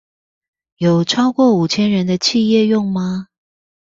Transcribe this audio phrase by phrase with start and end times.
[0.77, 3.27] 有超過五千人的企業用嗎？